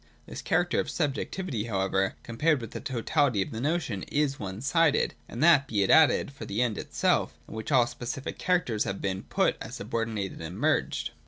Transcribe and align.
This 0.25 0.41
character 0.41 0.79
of 0.79 0.89
subjectivity, 0.89 1.65
however, 1.65 2.15
compared 2.23 2.59
with 2.59 2.71
the 2.71 2.79
totality 2.81 3.39
of 3.43 3.51
the 3.51 3.61
notion, 3.61 4.01
is 4.07 4.39
one 4.39 4.59
sided, 4.61 5.13
and 5.29 5.43
that, 5.43 5.67
be 5.67 5.83
it 5.83 5.91
added, 5.91 6.31
for 6.31 6.45
the 6.45 6.59
End 6.63 6.79
itself, 6.79 7.37
in 7.47 7.53
which 7.53 7.71
all 7.71 7.85
specific 7.85 8.39
characters 8.39 8.83
have 8.85 8.99
been 8.99 9.21
put 9.21 9.57
as 9.61 9.75
subordinated 9.75 10.41
and 10.41 10.57
merged. 10.57 11.11